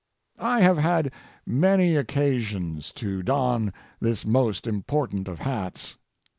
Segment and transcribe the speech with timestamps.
[0.39, 1.11] I have had
[1.45, 5.95] many occasions to don this most important of hats.